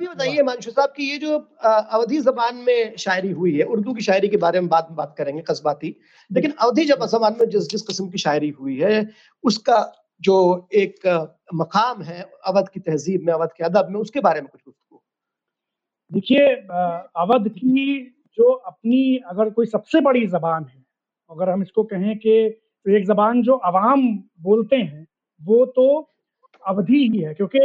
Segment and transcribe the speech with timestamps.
[0.00, 3.94] आप ये बताइए मानशु साहब कि ये जो अवधि जबान में शायरी हुई है उर्दू
[3.94, 5.94] की शायरी के बारे में बात बात करेंगे कस्बाती।
[6.30, 9.08] लेकिन अवधि जब जबान में जिस जिस किस्म की शायरी हुई है
[9.44, 9.78] उसका
[10.20, 10.36] जो
[10.74, 11.06] एक
[11.54, 15.00] मकाम है अवध की तहजीब में अवध के अदब में उसके बारे में कुछ गुफ्तु
[16.10, 16.46] देखिए
[17.24, 18.00] अवध की
[18.38, 20.84] जो अपनी अगर कोई सबसे बड़ी जबान है
[21.30, 22.36] अगर हम इसको कहें कि
[22.86, 24.06] एक जबान जो अवाम
[24.42, 25.06] बोलते हैं
[25.42, 25.88] वो तो
[26.64, 27.58] अवधि ही है क्योंकि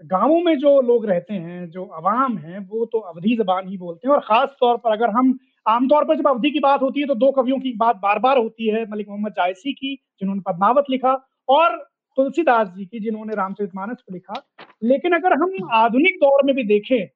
[0.00, 4.08] गाँवों में जो लोग रहते हैं, जो अवाम है, वो तो अवधि जबान ही बोलते
[4.08, 7.06] हैं। और खास तौर पर अगर हम आमतौर पर जब अवधि की बात होती है
[7.06, 10.84] तो दो कवियों की बात बार बार होती है, मलिक मोहम्मद जायसी की, जिन्होंने पद्मावत
[10.90, 11.12] लिखा,
[11.48, 11.76] और
[12.18, 14.42] तुलसीदास जी की, जिन्होंने रामचरित मानस को लिखा।
[14.82, 17.06] लेकिन अगर हम आधुनिक दौर में भी देखें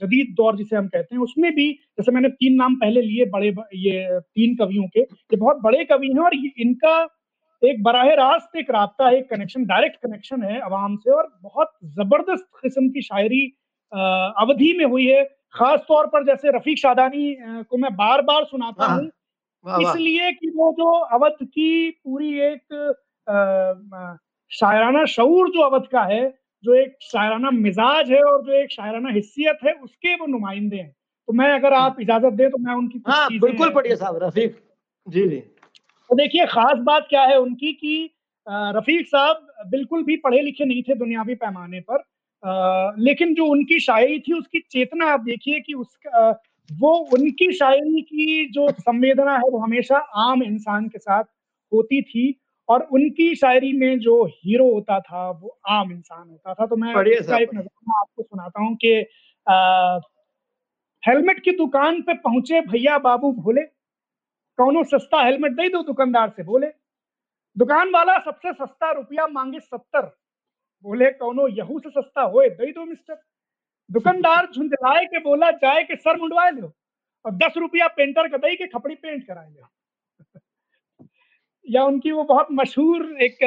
[0.00, 3.54] जदीद दौर जिसे हम कहते हैं, उसमें भी, जैसे मैंने तीन नाम पहले लिए बड़े,
[3.74, 7.04] ये तीन कवियों के, ये बहुत बड़े कवि हैं, और इनका
[7.66, 11.72] एक बराह रास्त एक रबता है एक कनेक्शन डायरेक्ट कनेक्शन है अवाम से और बहुत
[11.96, 13.44] ज़बरदस्त किस्म की शायरी
[13.92, 15.24] अवधि में हुई है।
[15.54, 19.10] खास तौर पर जैसे रफीक शादानी को मैं बार बार सुनाता हूँ।
[19.64, 22.94] इसलिए कि वो जो अवध की पूरी एक
[24.50, 26.24] शायराना शऊर जो अवध का है
[26.64, 30.90] जो एक शायराना मिजाज है और जो एक शायराना हिस्सियत है उसके वो नुमाइंदे हैं।
[31.28, 34.56] तो मैं अगर आप इजाज़त दें तो मैं उनकी हाँ, बिल्कुल पढ़िए साहब रफीक।
[35.06, 35.42] जी जी।
[36.10, 38.10] तो देखिए खास बात क्या है उनकी कि
[38.46, 42.02] रफीक साहब बिल्कुल भी पढ़े लिखे नहीं थे दुनियावी पैमाने पर।
[42.42, 46.30] आ, लेकिन जो उनकी शायरी थी उसकी चेतना आप देखिए कि उसका
[46.70, 51.24] वो उनकी शायरी की जो संवेदना है वो हमेशा आम इंसान के साथ
[51.72, 52.34] होती थी
[52.68, 56.94] और उनकी शायरी में जो हीरो होता था वो आम इंसान होता था। तो मैं
[57.10, 58.94] इसका एक आपको सुनाता हूँ कि
[61.02, 63.62] हेलमेट की दुकान पे पहुँचे भैया बाबू भोले।
[64.58, 66.66] कौनो सस्ता हेलमेट दे दो दुकानदार से बोले।
[67.56, 70.06] दुकान वाला सबसे सस्ता रुपया मांगे सत्तर।
[70.84, 73.20] बोले कौनो यहू से सस्ता होए दे दो मिस्टर।
[73.90, 76.72] दुकानदार झुंझलाए के बोला जाए के सर मुंडवाए लो
[77.24, 79.68] और दस रुपया पेंटर का दई के खपड़ी पेंट कराए लो।
[81.66, 83.38] या उनकी वो बहुत मशहूर एक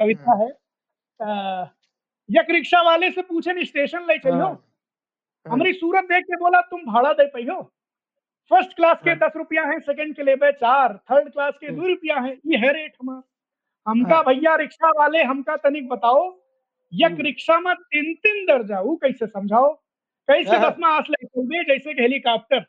[0.00, 0.48] कविता है
[2.28, 4.66] यक रिक्शा वाले से पूछे स्टेशन ले चलो हाँ।
[5.46, 7.60] हमारी सूरत देख के बोला तुम भाड़ा दे पहियो
[8.50, 11.86] फ़र्स्ट क्लास के हाँ। दस रुपया है सेकंड के लिए चार थर्ड क्लास के दो
[11.88, 13.22] रुपया है ये है रेट हमारा।
[13.86, 16.22] हमका हाँ। भैया रिक्शा वाले हमका तनिक बताओ
[16.92, 19.72] यक हम्म। रिक्शा में तीन तीन दर्जा वो कैसे समझाओ?
[20.28, 22.60] कैसे हाँ। दसवा आसले चलबे जैसे कि हेलीकॉप्टर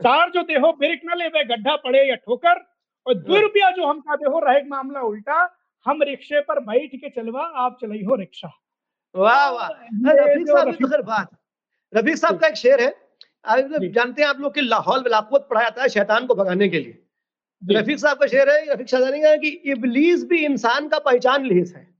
[0.00, 2.60] चार जो देहो ब्रेक न ले गड्ढा पड़े या ठोकर
[3.06, 5.38] और दो रुपया जो हमका देहो रहे मामला उल्टा
[5.86, 8.50] हम रिक्शे पर बैठ के चलवा आप चलाई हो रिक्शा।
[9.14, 11.28] वाह वाह। रफीक साहब बात
[11.92, 12.88] रफीक साहब का एक शेर है।
[13.88, 17.04] जानते हैं आप लोग कि लाहौल बिलाकुत पढ़ा जाता है शैतान को भगाने के लिए।
[17.62, 21.74] रफीक साहब का शेर है रफीक शाहजानी का कि इबलीस भी इंसान का पहचान लिहिस
[21.76, 21.94] है।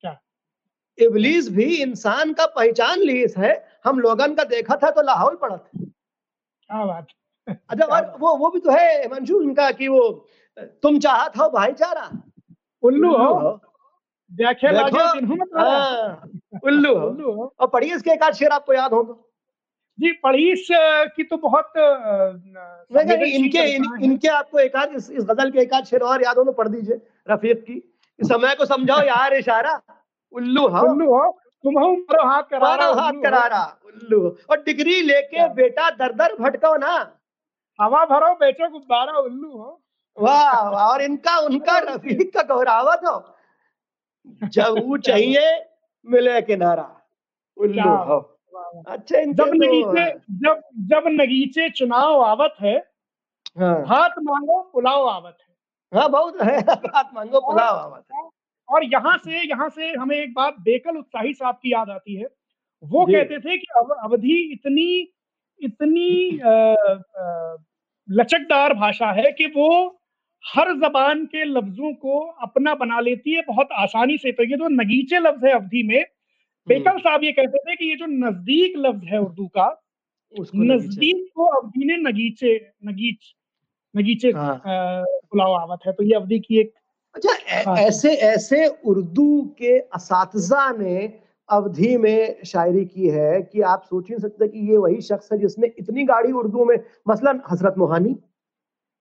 [0.00, 0.20] क्या?
[0.98, 5.56] इबलीस भी इंसान का पहचान लिहिस है। हम लोगन का देखा था तो लाहौल पढ़ा
[5.56, 7.06] था। क्या बात
[7.70, 10.26] अच्छा और वो वो भी तो है मंशूर उनका कि वो
[10.82, 12.10] तुम चाहत हो भाईचारा।
[12.82, 13.60] उल्लू हो।
[14.32, 14.66] देखे
[15.58, 16.30] हाँ,
[16.64, 16.94] उल्लू
[17.32, 19.25] हो। और पढ़िए इसके एक आध शेर आपको याद हो तो
[19.98, 20.66] जी पढ़ीस
[21.16, 25.84] की तो बहुत इनके इन, इनके आपको एक आध इस, इस गज़ल के एक आध
[25.84, 27.82] शेर और याद हो तो पढ़ दीजिए रफीक की।
[28.20, 29.80] समय को समझाओ यार इशारा।
[30.34, 31.30] उल्लू हाँ। उल्लू हो।
[31.64, 36.76] तुम हो मरो हाथ करारा हाथ करारा उल्लू और डिग्री लेके बेटा दर दर भटको
[36.76, 36.94] ना।
[37.78, 39.80] हवा भरो बेचो गुब्बारा उल्लू हो।
[40.18, 45.50] वाह और इनका उनका रफीक का गौरावत हो जब वो चाहिए
[46.06, 46.88] मिले किनारा।
[47.56, 48.20] उल्लू हो।
[48.88, 52.76] अच्छा जब तो नगीचे जब जब नगीचे चुनाव आवत है
[53.58, 56.56] हाँ। हाथ मांगो पुलाव आवत है। हाँ बहुत है।
[56.94, 58.28] हाथ मांगो पुलाव आवत है।
[58.68, 62.26] और यहाँ से यहाँ से हमें एक बात बेकल उत्साही साहब की याद आती है।
[62.84, 65.12] वो कहते थे कि अव, अवधि इतनी
[65.60, 66.30] इतनी
[68.08, 69.98] लचकदार भाषा है कि वो
[70.44, 74.68] हर जबान के लफ्जों को अपना बना लेती है बहुत आसानी से। तो ये जो
[74.68, 76.04] नगीचे लफ्ज है अवधि में
[76.68, 79.68] हम्म। साहब ये कहते थे कि ये जो नज़दीक लफ्ज है उर्दू का
[80.34, 82.54] नज़दीक को अवधि ने नगीचे
[82.84, 83.34] नगीच
[83.94, 84.56] नगीचे हाँ।
[85.42, 86.72] आवत है तो ये अवधि की एक
[87.14, 90.96] अच्छा ऐसे ऐसे उर्दू के असातजा ने
[91.48, 95.38] अवधि में शायरी की है कि आप सोच नहीं सकते कि ये वही शख्स है
[95.38, 96.76] जिसने इतनी गाड़ी उर्दू में
[97.08, 98.16] मसलन हज़रत मोहानी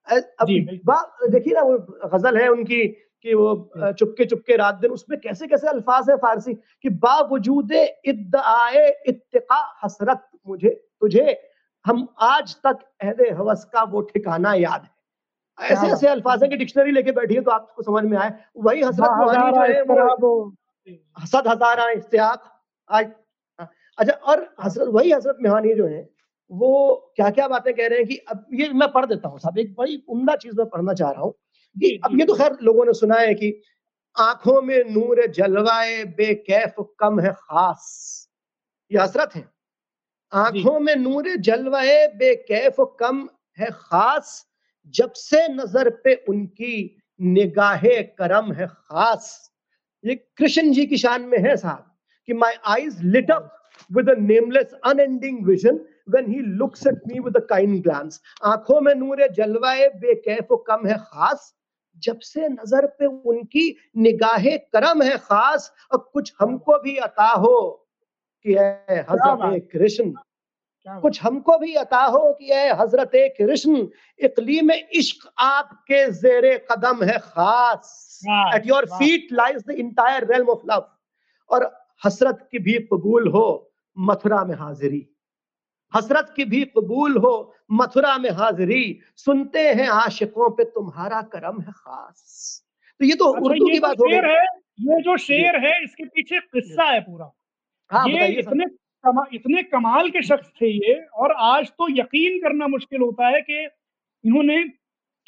[0.07, 2.81] देखिए ना वो गज़ल है उनकी
[3.25, 6.53] कि वो चुपके चुपके रात दिन उसमें कैसे कैसे अल्फाज है फारसी?
[6.53, 10.69] कि बावजूद इद्दाए इत्तिका हसरत मुझे
[11.01, 11.37] तुझे
[11.85, 16.57] हम आज तक अहदे हवस का वो ठिकाना याद है। ऐसे ऐसे अल्फाज है कि
[16.57, 19.09] डिक्शनरी लेके बैठिए तो आपको समझ में आए। वही हसरत
[19.45, 19.81] जो है
[20.21, 20.31] वो
[21.25, 22.51] सद हजारा इश्तियाक
[22.89, 23.11] आज
[23.97, 26.07] अच्छा और हज़रत वही हज़रत मेहानी जो है
[26.51, 26.71] वो
[27.15, 29.73] क्या क्या बातें कह रहे हैं कि अब ये मैं पढ़ देता हूँ साहब एक
[29.75, 31.33] बड़ी उम्दा चीज़ मैं पढ़ना चाह रहा हूँ।
[31.75, 33.53] कि अब ये तो खैर लोगों ने सुना है कि
[34.15, 38.27] आँखों में नूर जलवाए बेकैफ कम है खास।
[38.91, 39.45] ये हसरत है।
[40.31, 43.27] आँखों में नूर जलवाए बेकैफ कम
[43.57, 44.45] है खास
[44.93, 49.51] जब से नज़र पे उनकी निगाहे करम है खास।
[50.03, 51.91] ये कृष्ण जी की शान में है साहब
[52.27, 53.51] कि my eyes lit up
[53.89, 58.79] with a nameless unending vision when he looks at me with a kind glance आँखों
[58.81, 61.53] में नूर जलवाए बेकैफ कम है खास
[62.03, 67.57] जब से नज़र पे उनकी निगाहे करम है खास और कुछ हमको भी अता हो
[68.45, 70.13] कि हज़रत कृष्ण।
[70.87, 73.87] कुछ हमको भी अता हो कि हज़रत कृष्ण
[74.19, 78.21] इकलीम इश्क आपके जेरे कदम है खास।
[78.55, 80.87] At your feet lies the entire realm of love
[81.49, 81.71] और
[82.05, 83.47] हसरत की भी कबूल हो
[83.97, 85.07] मथुरा में हाजिरी।
[85.95, 87.33] हसरत की भी कबूल हो
[87.71, 88.83] मथुरा में हाजिरी।
[89.17, 92.63] सुनते हैं आशिकों पे तुम्हारा करम है खास।
[92.99, 94.43] तो ये तो अच्छा उर्दू की बात हो गई। है
[94.81, 97.31] ये जो शेर है इसके पीछे किस्सा है पूरा।
[97.91, 98.65] हाँ ये इतने
[99.03, 103.41] कमा, इतने कमाल के शख्स थे ये और आज तो यकीन करना मुश्किल होता है
[103.41, 104.57] कि इन्होंने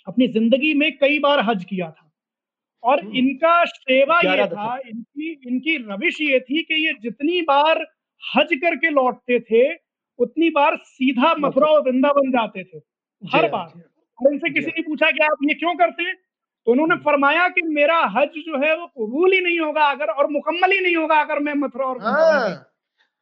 [0.07, 2.03] अपनी ज़िंदगी में कई बार हज किया था।
[2.83, 7.85] और हम्म। इनका सेवा ये था इनकी इनकी रविश ये थी कि ये जितनी बार
[8.23, 9.63] हज करके लौटते थे
[10.17, 12.77] उतनी बार सीधा मथुरा और वृंदावन जाते थे
[13.33, 13.81] हर बार।
[14.25, 16.15] और इनसे किसी ने पूछा कि आप ये क्यों करते हैं?
[16.65, 20.27] तो उन्होंने। फरमाया कि मेरा हज जो है वो कबूल ही नहीं होगा अगर और
[20.31, 22.73] मुकम्मल ही नहीं होगा अगर मैं मथुरा और हाँ।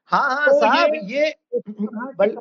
[0.05, 1.33] हाँ हाँ तो साहब ये- ये
[2.19, 2.37] बल,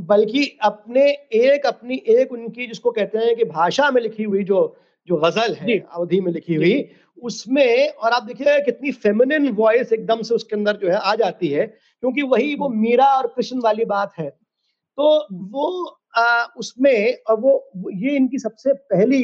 [0.00, 4.76] बल्कि अपने एक अपनी एक उनकी जिसको कहते हैं कि भाषा में लिखी हुई जो
[5.08, 6.90] जो गज़ल है अवधि में लिखी हुई
[7.22, 11.48] उसमें और आप देखिए कितनी फेमिनिन वॉइस एकदम से उसके अंदर जो है आ जाती
[11.48, 15.04] है। क्योंकि वही वो मीरा और कृष्ण वाली बात है। तो
[15.50, 15.68] वो
[16.14, 19.22] आ, उसमें और वो ये इनकी सबसे पहली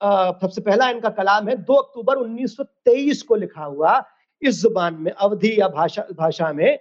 [0.00, 3.92] आ, सबसे पहला इनका कलाम है 2 अक्टूबर 1923 को लिखा हुआ
[4.42, 6.78] इस ज़ुबान में अवधि या भाषा भाषा में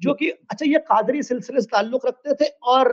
[0.00, 2.88] जो कि अच्छा ये कादरी सिलसिले से ताल्लुक रखते थे और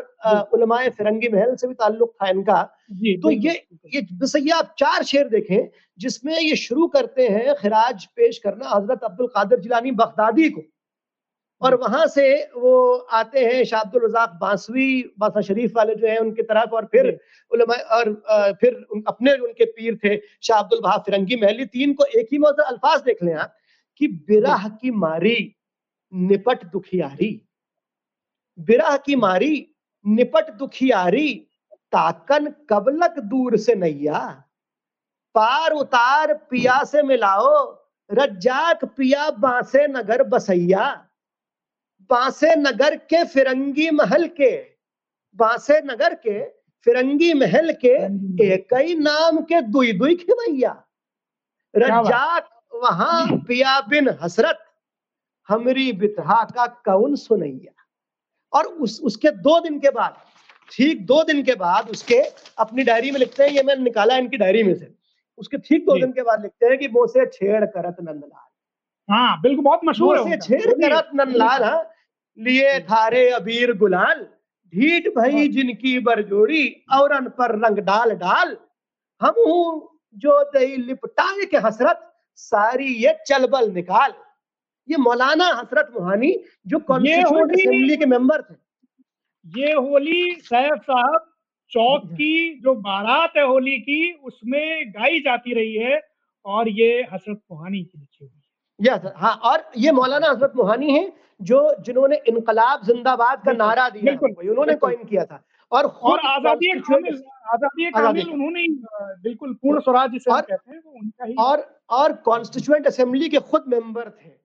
[0.53, 2.61] उलमाए फिरंगी महल से भी ताल्लुक था इनका।
[3.23, 3.53] तो ये
[3.95, 5.69] ये जैसे ये आप चार शेर देखें
[5.99, 10.61] जिसमें ये शुरू करते हैं खिराज पेश करना हज़रत अब्दुल कादिर जिलानी बगदादी को।
[11.61, 12.27] और वहाँ से
[12.57, 16.85] वो आते हैं शाह अब्दुल रजाक बांसवी बासा शरीफ वाले जो है उनकी तरफ़ और
[16.85, 17.19] फिर
[17.51, 18.13] और
[18.61, 22.49] फिर उन, अपने उनके पीर थे शाह अब्दुल फिरंगी महली तीन को एक ही में
[22.49, 23.55] अल्फाज देख लें आप
[23.97, 25.55] कि बिरह की मारी
[26.13, 27.41] निपट दुखियारी
[28.59, 29.75] बिरह की मारी
[30.07, 31.47] निपट दुखियारी
[31.91, 34.19] ताकन कबलक दूर से नैया
[35.35, 41.07] पार उतार पिया से मिलाओ रज्जाक पिया बांसे नगर बसैया।
[42.11, 44.51] बांसे नगर के फिरंगी महल के
[45.37, 46.39] बांसे नगर के
[46.87, 47.93] फिरंगी महल के
[48.45, 54.59] एक ही नाम के दुई दुई खिवैया बात। रज्जाक वहाँ पिया बिन हसरत
[55.49, 57.73] हमरी बितहा का कौन सुनैया।
[58.53, 60.15] और उस उसके दो दिन के बाद
[60.71, 62.19] ठीक दो दिन के बाद उसके
[62.59, 64.93] अपनी डायरी में लिखते हैं ये मैंने निकाला इनकी डायरी में से।
[65.39, 68.49] उसके ठीक दो दिन के बाद लिखते हैं कि मोसे छेड़ करत नंदलाल।
[69.09, 71.81] हाँ बिल्कुल बहुत मशहूर है छेड़ करत नंदलाल हाँ।
[72.37, 74.27] लिए थारे अबीर गुलाल
[74.73, 78.57] ढीठ भई हाँ। जिनकी बरजोड़ी औरन पर रंग डाल डाल
[79.21, 79.33] हम
[80.15, 84.13] जो दही लिपटाए के हसरत सारी ये चलबल निकाल।
[84.89, 86.31] ये मौलाना हसरत मोहानी
[86.67, 88.55] जो कॉन्स्टिट्यूएंट होली- असेंबली के मेंबर थे।
[89.45, 91.27] ये होली सैफ साहब
[91.71, 96.01] चौक की जो बारात है होली की उसमें गाई जाती रही है
[96.45, 98.41] और ये हसरत मोहानी की लिखी हुई
[98.81, 101.11] यस हाँ और ये मौलाना हज़रत मोहानी है
[101.41, 104.13] जो जिन्होंने इनकलाब जिंदाबाद का नारा दिया
[104.51, 106.83] उन्होंने कॉइन किया था। और और आज़ादी एक
[107.95, 108.67] आज़ादी उन्होंने
[109.23, 113.39] बिल्कुल पूर्ण स्वराज जिसे और- कहते हैं वो उनका ही और और कॉन्स्टिट्यूएंट असेंबली के
[113.51, 114.40] खुद मेंबर थे।